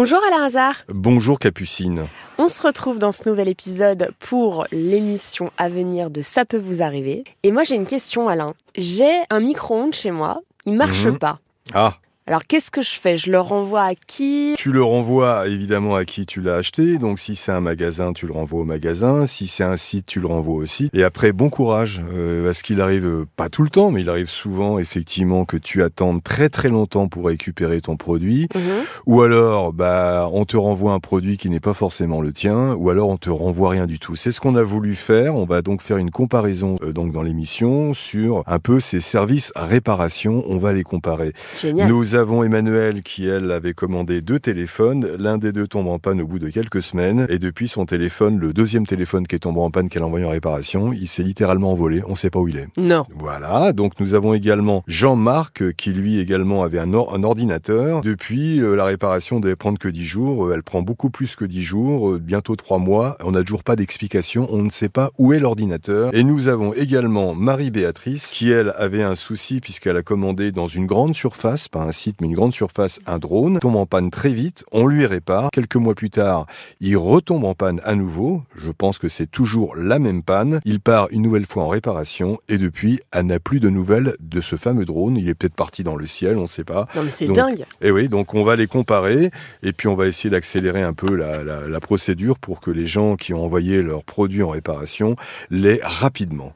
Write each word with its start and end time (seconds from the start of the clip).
Bonjour 0.00 0.20
Alain 0.28 0.44
Hazard. 0.44 0.74
Bonjour 0.88 1.40
Capucine. 1.40 2.06
On 2.38 2.46
se 2.46 2.64
retrouve 2.64 3.00
dans 3.00 3.10
ce 3.10 3.28
nouvel 3.28 3.48
épisode 3.48 4.12
pour 4.20 4.64
l'émission 4.70 5.50
à 5.58 5.68
venir 5.68 6.08
de 6.08 6.22
Ça 6.22 6.44
peut 6.44 6.56
vous 6.56 6.82
arriver. 6.82 7.24
Et 7.42 7.50
moi 7.50 7.64
j'ai 7.64 7.74
une 7.74 7.84
question 7.84 8.28
Alain. 8.28 8.54
J'ai 8.76 9.10
un 9.28 9.40
micro-ondes 9.40 9.94
chez 9.94 10.12
moi, 10.12 10.42
il 10.66 10.74
marche 10.74 11.04
Mhm. 11.04 11.18
pas. 11.18 11.40
Ah, 11.74 11.94
Alors 12.28 12.42
qu'est-ce 12.46 12.70
que 12.70 12.82
je 12.82 13.00
fais? 13.00 13.16
Je 13.16 13.30
le 13.30 13.40
renvoie 13.40 13.84
à 13.84 13.94
qui? 13.94 14.54
Tu 14.58 14.70
le 14.70 14.82
renvoies 14.82 15.48
évidemment 15.48 15.94
à 15.94 16.04
qui 16.04 16.26
tu 16.26 16.42
l'as 16.42 16.56
acheté. 16.56 16.98
Donc 16.98 17.18
si 17.18 17.34
c'est 17.34 17.52
un 17.52 17.62
magasin, 17.62 18.12
tu 18.12 18.26
le 18.26 18.34
renvoies 18.34 18.60
au 18.60 18.64
magasin. 18.64 19.24
Si 19.24 19.46
c'est 19.46 19.64
un 19.64 19.78
site, 19.78 20.04
tu 20.04 20.20
le 20.20 20.26
renvoies 20.26 20.56
au 20.56 20.66
site. 20.66 20.94
Et 20.94 21.04
après, 21.04 21.32
bon 21.32 21.48
courage, 21.48 22.02
euh, 22.12 22.44
parce 22.44 22.60
qu'il 22.60 22.82
arrive 22.82 23.06
euh, 23.06 23.26
pas 23.36 23.48
tout 23.48 23.62
le 23.62 23.70
temps, 23.70 23.90
mais 23.90 24.02
il 24.02 24.10
arrive 24.10 24.28
souvent 24.28 24.78
effectivement 24.78 25.46
que 25.46 25.56
tu 25.56 25.82
attendes 25.82 26.22
très 26.22 26.50
très 26.50 26.68
longtemps 26.68 27.08
pour 27.08 27.24
récupérer 27.24 27.80
ton 27.80 27.96
produit. 27.96 28.46
Mhm. 28.54 28.62
Ou 29.06 29.22
alors, 29.22 29.72
bah, 29.72 30.28
on 30.30 30.44
te 30.44 30.58
renvoie 30.58 30.92
un 30.92 31.00
produit 31.00 31.38
qui 31.38 31.48
n'est 31.48 31.60
pas 31.60 31.72
forcément 31.72 32.20
le 32.20 32.34
tien, 32.34 32.74
ou 32.74 32.90
alors 32.90 33.08
on 33.08 33.16
te 33.16 33.30
renvoie 33.30 33.70
rien 33.70 33.86
du 33.86 33.98
tout. 33.98 34.16
C'est 34.16 34.32
ce 34.32 34.42
qu'on 34.42 34.54
a 34.56 34.62
voulu 34.62 34.96
faire. 34.96 35.34
On 35.34 35.46
va 35.46 35.62
donc 35.62 35.80
faire 35.80 35.96
une 35.96 36.10
comparaison 36.10 36.76
euh, 36.82 36.92
donc 36.92 37.10
dans 37.10 37.22
l'émission 37.22 37.94
sur 37.94 38.42
un 38.46 38.58
peu 38.58 38.80
ces 38.80 39.00
services 39.00 39.50
réparation. 39.56 40.44
On 40.46 40.58
va 40.58 40.74
les 40.74 40.84
comparer. 40.84 41.32
Génial. 41.56 41.88
Avons 42.18 42.42
Emmanuel 42.42 43.02
qui, 43.02 43.26
elle, 43.26 43.50
avait 43.50 43.72
commandé 43.72 44.20
deux 44.20 44.38
téléphones. 44.38 45.08
L'un 45.18 45.38
des 45.38 45.52
deux 45.52 45.66
tombe 45.66 45.88
en 45.88 45.98
panne 45.98 46.20
au 46.20 46.26
bout 46.26 46.38
de 46.38 46.48
quelques 46.50 46.82
semaines. 46.82 47.26
Et 47.30 47.38
depuis 47.38 47.68
son 47.68 47.86
téléphone, 47.86 48.38
le 48.38 48.52
deuxième 48.52 48.86
téléphone 48.86 49.26
qui 49.26 49.36
est 49.36 49.38
tombé 49.40 49.60
en 49.60 49.70
panne 49.70 49.88
qu'elle 49.88 50.02
a 50.02 50.06
envoyé 50.06 50.26
en 50.26 50.30
réparation, 50.30 50.92
il 50.92 51.06
s'est 51.08 51.22
littéralement 51.22 51.72
envolé. 51.72 52.02
On 52.06 52.10
ne 52.10 52.16
sait 52.16 52.28
pas 52.30 52.40
où 52.40 52.48
il 52.48 52.56
est. 52.58 52.68
Non. 52.76 53.06
Voilà, 53.14 53.72
donc 53.72 53.92
nous 54.00 54.14
avons 54.14 54.34
également 54.34 54.82
Jean-Marc 54.86 55.72
qui 55.76 55.90
lui 55.92 56.18
également 56.18 56.62
avait 56.62 56.78
un, 56.80 56.92
or- 56.92 57.14
un 57.14 57.22
ordinateur. 57.22 58.00
Depuis, 58.02 58.60
euh, 58.60 58.74
la 58.74 58.84
réparation 58.84 59.40
devait 59.40 59.56
prendre 59.56 59.78
que 59.78 59.88
10 59.88 60.04
jours. 60.04 60.46
Euh, 60.46 60.54
elle 60.54 60.62
prend 60.62 60.82
beaucoup 60.82 61.08
plus 61.10 61.36
que 61.36 61.44
10 61.44 61.62
jours, 61.62 62.10
euh, 62.10 62.18
bientôt 62.18 62.56
3 62.56 62.78
mois. 62.78 63.16
On 63.24 63.30
n'a 63.30 63.42
toujours 63.42 63.62
pas 63.62 63.76
d'explication, 63.76 64.48
on 64.50 64.62
ne 64.62 64.70
sait 64.70 64.88
pas 64.88 65.10
où 65.18 65.32
est 65.32 65.38
l'ordinateur. 65.38 66.14
Et 66.14 66.24
nous 66.24 66.48
avons 66.48 66.74
également 66.74 67.34
Marie-Béatrice 67.34 68.32
qui, 68.32 68.50
elle, 68.50 68.72
avait 68.76 69.02
un 69.02 69.14
souci 69.14 69.60
puisqu'elle 69.60 69.96
a 69.96 70.02
commandé 70.02 70.50
dans 70.52 70.66
une 70.66 70.86
grande 70.86 71.14
surface, 71.14 71.68
pas 71.68 71.80
un 71.82 71.92
site, 71.92 72.07
mais 72.20 72.26
une 72.26 72.34
grande 72.34 72.52
surface, 72.54 73.00
un 73.06 73.18
drone. 73.18 73.58
Tombe 73.60 73.76
en 73.76 73.86
panne 73.86 74.10
très 74.10 74.30
vite, 74.32 74.64
on 74.72 74.86
lui 74.86 75.06
répare. 75.06 75.50
Quelques 75.52 75.76
mois 75.76 75.94
plus 75.94 76.10
tard, 76.10 76.46
il 76.80 76.96
retombe 76.96 77.44
en 77.44 77.54
panne 77.54 77.80
à 77.84 77.94
nouveau. 77.94 78.42
Je 78.56 78.70
pense 78.70 78.98
que 78.98 79.08
c'est 79.08 79.30
toujours 79.30 79.76
la 79.76 79.98
même 79.98 80.22
panne. 80.22 80.60
Il 80.64 80.80
part 80.80 81.08
une 81.10 81.22
nouvelle 81.22 81.46
fois 81.46 81.64
en 81.64 81.68
réparation 81.68 82.38
et 82.48 82.58
depuis, 82.58 83.00
elle 83.12 83.26
n'a 83.26 83.38
plus 83.38 83.60
de 83.60 83.68
nouvelles 83.68 84.16
de 84.20 84.40
ce 84.40 84.56
fameux 84.56 84.84
drone. 84.84 85.16
Il 85.16 85.28
est 85.28 85.34
peut-être 85.34 85.54
parti 85.54 85.82
dans 85.84 85.96
le 85.96 86.06
ciel, 86.06 86.36
on 86.38 86.42
ne 86.42 86.46
sait 86.46 86.64
pas. 86.64 86.86
Non 86.94 87.02
mais 87.02 87.10
c'est 87.10 87.26
dingue. 87.28 87.64
Et 87.80 87.90
oui, 87.90 88.08
donc 88.08 88.34
on 88.34 88.44
va 88.44 88.56
les 88.56 88.66
comparer 88.66 89.30
et 89.62 89.72
puis 89.72 89.88
on 89.88 89.94
va 89.94 90.06
essayer 90.06 90.30
d'accélérer 90.30 90.82
un 90.82 90.92
peu 90.94 91.14
la, 91.14 91.42
la- 91.44 91.66
la 91.68 91.80
procédure 91.80 92.38
pour 92.38 92.60
que 92.60 92.70
les 92.70 92.86
gens 92.86 93.16
qui 93.16 93.34
ont 93.34 93.44
envoyé 93.44 93.82
leurs 93.82 94.04
produits 94.04 94.42
en 94.42 94.48
réparation 94.48 95.16
l'aient 95.50 95.80
rapidement. 95.82 96.52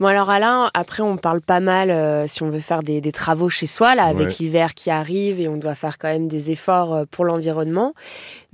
Bon 0.00 0.06
alors 0.06 0.30
Alain, 0.30 0.70
après 0.72 1.02
on 1.02 1.18
parle 1.18 1.42
pas 1.42 1.60
mal 1.60 1.90
euh, 1.90 2.26
si 2.26 2.42
on 2.42 2.48
veut 2.48 2.60
faire 2.60 2.82
des, 2.82 3.02
des 3.02 3.12
travaux 3.12 3.50
chez 3.50 3.66
soi 3.66 3.94
là 3.94 4.04
avec 4.04 4.28
Ouais. 4.28 4.34
l'hiver 4.40 4.72
qui 4.72 4.88
arrive 4.90 5.40
et 5.40 5.46
on 5.46 5.58
doit 5.58 5.74
faire 5.74 5.98
quand 5.98 6.08
même 6.08 6.26
des 6.26 6.50
efforts 6.50 6.94
euh, 6.94 7.04
pour 7.10 7.26
l'environnement. 7.26 7.92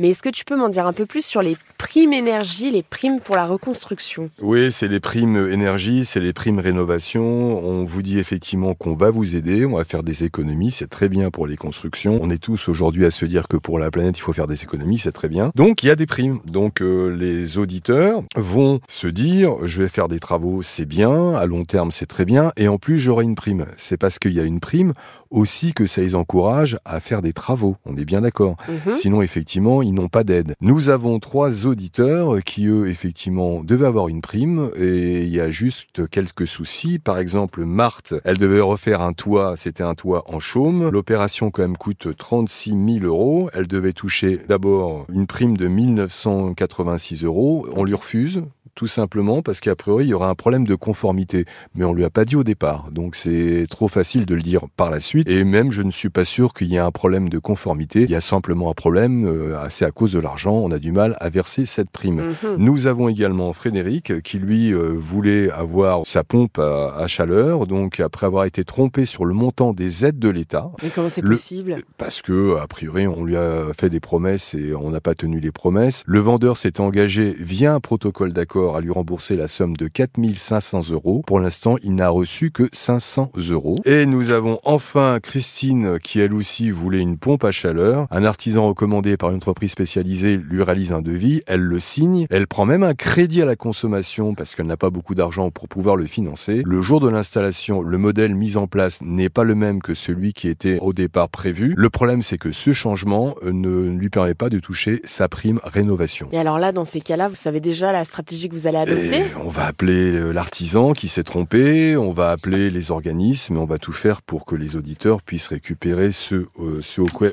Mais 0.01 0.11
est-ce 0.11 0.23
que 0.25 0.29
tu 0.29 0.45
peux 0.45 0.57
m'en 0.57 0.69
dire 0.69 0.87
un 0.89 0.93
peu 0.93 1.07
plus 1.07 1.25
sur 1.25 1.43
les 1.43 1.57
primes 1.79 2.13
énergie, 2.13 2.71
les 2.73 2.83
primes 2.83 3.21
pour 3.21 3.37
la 3.37 3.47
reconstruction? 3.47 4.29
Oui, 4.43 4.73
c'est 4.73 4.89
les 4.89 4.99
primes 4.99 5.49
énergie, 5.51 6.05
c'est 6.05 6.19
les 6.21 6.33
primes 6.33 6.59
rénovation. 6.59 7.23
On 7.65 7.85
vous 7.85 8.03
dit 8.03 8.19
effectivement 8.19 8.75
qu'on 8.75 8.95
va 8.95 9.11
vous 9.11 9.37
aider, 9.37 9.65
on 9.65 9.77
va 9.77 9.85
faire 9.85 10.03
des 10.03 10.25
économies, 10.25 10.73
c'est 10.73 10.89
très 10.91 11.09
bien 11.09 11.31
pour 11.31 11.47
les 11.47 11.57
constructions. 11.57 12.19
On 12.21 12.29
est 12.29 12.43
tous 12.43 12.69
aujourd'hui 12.69 13.07
à 13.07 13.11
se 13.13 13.25
dire 13.25 13.47
que 13.47 13.57
pour 13.57 13.79
la 13.79 13.91
planète, 13.93 14.19
il 14.19 14.21
faut 14.23 14.33
faire 14.33 14.49
des 14.49 14.65
économies, 14.65 14.99
c'est 14.99 15.13
très 15.13 15.29
bien. 15.29 15.53
Donc 15.55 15.85
il 15.85 15.87
y 15.87 15.91
a 15.91 15.97
des 15.97 16.07
primes. 16.07 16.41
Donc 16.51 16.83
euh, 16.83 17.09
les 17.17 17.57
auditeurs 17.57 18.23
vont 18.35 18.81
se 18.89 19.07
dire, 19.07 19.53
je 19.63 19.81
vais 19.81 19.89
faire 19.89 20.09
des 20.09 20.19
travaux, 20.21 20.61
c'est 20.63 20.87
bien, 20.87 21.36
à 21.37 21.47
long 21.47 21.65
terme, 21.65 21.93
c'est 21.93 22.07
très 22.07 22.25
bien, 22.25 22.53
et 22.57 22.69
en 22.69 22.79
plus 22.79 22.99
j'aurai 22.99 23.25
une 23.25 23.35
prime. 23.35 23.67
C'est 23.77 23.97
parce 23.97 24.19
qu'il 24.19 24.33
y 24.33 24.41
a 24.41 24.45
une 24.45 24.61
prime 24.61 24.93
aussi 25.31 25.73
que 25.73 25.87
ça 25.87 26.01
les 26.01 26.15
encourage 26.15 26.79
à 26.85 27.01
faire 27.01 27.23
des 27.23 27.33
travaux. 27.33 27.77
On 27.85 27.97
est 27.97 28.05
bien 28.05 28.21
d'accord. 28.21 28.57
Mhm. 28.69 28.95
Sinon, 28.95 29.23
effectivement, 29.23 29.83
ils 29.83 29.93
n'ont 29.93 30.09
pas 30.09 30.25
d'aide. 30.25 30.55
Nous 30.61 30.89
avons 30.89 31.19
trois 31.19 31.67
auditeurs 31.67 32.43
qui, 32.43 32.67
eux, 32.67 32.89
effectivement, 32.89 33.63
devaient 33.63 33.87
avoir 33.87 34.09
une 34.09 34.21
prime 34.21 34.71
et 34.77 35.23
il 35.23 35.35
y 35.35 35.41
a 35.41 35.51
juste 35.51 36.09
quelques 36.09 36.47
soucis. 36.47 36.99
Par 36.99 37.19
exemple, 37.19 37.65
Marthe, 37.65 38.15
elle 38.25 38.39
devait 38.39 38.61
refaire 38.61 39.01
un 39.01 39.13
toit, 39.13 39.57
c'était 39.57 39.83
un 39.83 39.95
toit 39.95 40.25
en 40.27 40.41
chaume. 40.41 40.89
L'opération, 40.91 41.51
quand 41.51 41.63
même, 41.63 41.77
coûte 41.77 42.09
36 42.17 43.01
000 43.01 43.05
euros. 43.05 43.51
Elle 43.53 43.67
devait 43.67 43.93
toucher 43.93 44.41
d'abord 44.49 45.07
une 45.13 45.27
prime 45.27 45.57
de 45.57 45.69
1986 45.69 47.25
euros. 47.25 47.67
On 47.75 47.85
lui 47.85 47.95
refuse. 47.95 48.43
Tout 48.77 48.87
simplement 48.87 49.41
parce 49.41 49.61
qu'a 49.61 49.75
priori, 49.75 50.05
il 50.05 50.09
y 50.09 50.15
aura 50.15 50.29
un 50.29 50.35
problème 50.35 50.67
de 50.67 50.75
conformité. 50.75 51.47
Mais 51.75 51.87
on 51.87 51.95
lui 51.95 52.05
a 52.05 52.11
pas 52.11 52.27
dit 52.27 52.37
au 52.37 52.45
départ. 52.45 52.91
Donc 52.91 53.17
c'est 53.17 53.65
trop 53.71 53.89
facile 53.89 54.27
de 54.27 54.35
le 54.35 54.43
dire 54.43 54.67
par 54.77 54.91
la 54.91 55.01
suite. 55.01 55.16
Et 55.27 55.45
même, 55.45 55.71
je 55.71 55.83
ne 55.83 55.91
suis 55.91 56.11
pas 56.11 56.25
sûr 56.25 56.53
qu'il 56.55 56.69
y 56.69 56.77
ait 56.77 56.79
un 56.79 56.91
problème 56.91 57.29
de 57.29 57.39
conformité. 57.39 58.03
Il 58.03 58.11
y 58.11 58.15
a 58.15 58.21
simplement 58.21 58.71
un 58.71 58.75
problème, 58.75 59.27
euh, 59.27 59.57
c'est 59.71 59.85
à 59.85 59.91
cause 59.91 60.13
de 60.13 60.19
l'argent. 60.19 60.53
On 60.55 60.71
a 60.71 60.79
du 60.79 60.93
mal 60.93 61.17
à 61.21 61.29
verser 61.29 61.67
cette 61.67 61.91
prime. 61.91 62.33
Mhm. 62.43 62.57
Nous 62.59 62.87
avons 62.87 63.09
également 63.09 63.53
Frédéric 63.53 64.23
qui 64.23 64.39
lui 64.39 64.73
euh, 64.73 64.95
voulait 64.97 65.51
avoir 65.51 66.03
sa 66.07 66.25
pompe 66.25 66.59
à, 66.59 66.95
à 66.97 67.07
chaleur, 67.07 67.67
donc 67.67 68.01
après 68.01 68.27
avoir 68.27 68.45
été 68.45 68.65
trompé 68.65 69.05
sur 69.05 69.25
le 69.25 69.35
montant 69.35 69.73
des 69.73 70.05
aides 70.05 70.19
de 70.19 70.29
l'État, 70.29 70.71
Mais 70.83 70.91
comment 70.91 71.09
c'est 71.09 71.23
Le- 71.23 71.31
possible? 71.31 71.77
Parce 71.99 72.23
que 72.23 72.57
a 72.57 72.67
priori 72.67 73.07
on 73.07 73.25
lui 73.25 73.37
a 73.37 73.67
fait 73.79 73.91
des 73.91 74.01
promesses 74.01 74.55
et 74.55 74.75
on 74.75 74.91
n'a 74.91 75.01
pas 75.01 75.15
tenu 75.15 75.41
les 75.41 75.53
promesses. 75.53 76.03
Le 76.07 76.19
vendeur 76.21 76.57
s'est 76.57 76.81
engagé 76.81 77.35
via 77.39 77.75
un 77.75 77.81
protocole 77.81 78.33
d'accord 78.33 78.77
à 78.77 78.81
lui 78.81 78.91
rembourser 78.91 79.37
la 79.37 79.49
somme 79.49 79.77
de 79.77 79.87
4500 79.89 80.91
euros. 80.91 81.23
Pour 81.27 81.41
l'instant, 81.41 81.77
il 81.83 81.95
n'a 81.95 82.09
reçu 82.09 82.51
que 82.51 82.69
500 82.73 83.31
euros. 83.51 83.77
Et 83.85 84.07
nous 84.07 84.31
avons 84.31 84.59
enfin 84.65 85.06
Christine 85.23 85.99
qui 86.03 86.21
elle 86.21 86.35
aussi 86.35 86.71
voulait 86.71 87.01
une 87.01 87.19
pompe 87.19 87.45
à 87.45 87.53
chaleur. 87.53 88.07
Un 88.11 88.25
artisan 88.25 88.69
recommandé 88.69 89.17
par 89.17 89.31
une 89.31 89.37
entreprise 89.37 89.73
spécialisée 89.73 90.37
lui 90.37 90.63
réalise 90.63 90.93
un 90.93 91.03
devis. 91.03 91.43
Elle 91.47 91.61
le 91.61 91.81
signe. 91.81 92.27
Elle 92.31 92.47
prend 92.47 92.67
même 92.67 92.83
un 92.83 92.95
crédit 92.95 93.43
à 93.43 93.45
la 93.45 93.57
consommation 93.57 94.35
parce 94.35 94.55
qu'elle 94.55 94.67
n'a 94.67 94.77
pas 94.77 94.91
beaucoup 94.91 95.15
d'argent 95.15 95.51
pour 95.51 95.69
pouvoir 95.69 95.97
le 95.97 96.07
financer. 96.07 96.63
Le 96.65 96.81
jour 96.81 97.01
de 97.01 97.09
l'installation, 97.09 97.83
le 97.83 97.99
modèle 97.99 98.35
mis 98.35 98.57
en 98.57 98.67
place 98.67 99.01
n'est 99.03 99.29
pas 99.29 99.45
le 99.45 99.55
même 99.55 99.83
que 99.83 99.95
celui 99.95 100.33
qui 100.33 100.49
était 100.49 100.79
au 100.81 100.93
départ 100.93 101.29
prévu. 101.29 101.75
Le 101.77 101.91
problème, 101.91 102.23
c'est 102.23 102.39
que 102.39 102.53
ce 102.53 102.73
changement 102.73 103.35
euh, 103.45 103.53
ne 103.53 103.91
lui 103.97 104.11
permet 104.11 104.35
pas 104.35 104.49
de 104.49 104.59
toucher 104.59 105.01
sa 105.05 105.29
prime 105.29 105.61
rénovation. 105.65 106.29
Et 106.33 106.39
alors 106.39 106.59
là, 106.59 106.73
dans 106.73 106.85
ces 106.85 107.01
cas-là, 107.01 107.29
vous 107.29 107.35
savez 107.35 107.61
déjà 107.61 107.93
la 107.93 108.05
stratégie 108.05 108.49
que 108.49 108.55
vous 108.55 108.67
allez 108.67 108.79
adopter? 108.79 109.21
Et 109.21 109.25
on 109.45 109.49
va 109.49 109.67
appeler 109.67 110.13
euh, 110.13 110.33
l'artisan 110.33 110.93
qui 110.93 111.09
s'est 111.09 111.23
trompé, 111.23 111.97
on 111.97 112.13
va 112.13 112.31
appeler 112.31 112.71
les 112.71 112.91
organismes, 112.91 113.59
on 113.59 113.65
va 113.65 113.79
tout 113.79 113.93
faire 113.93 114.23
pour 114.23 114.45
que 114.45 114.55
les 114.57 114.77
auditeurs 114.77 114.96
puissent 115.25 115.49
récupérer 115.49 116.13
ce, 116.13 116.47
euh, 116.61 116.81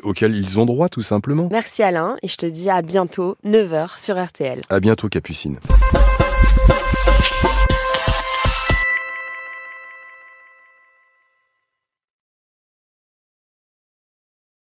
auquel 0.03 0.35
ils 0.35 0.59
ont 0.59 0.65
droit, 0.65 0.89
tout 0.89 1.01
simplement. 1.01 1.47
Merci 1.51 1.83
Alain 1.83 2.17
et 2.21 2.27
je 2.27 2.37
te 2.37 2.45
dis 2.45 2.69
à 2.69 2.81
bientôt 2.81 3.37
9h 3.45 3.99
sur 3.99 4.23
RTL. 4.23 4.61
À 4.69 4.79
bientôt, 4.79 5.09
Capucine. 5.09 5.59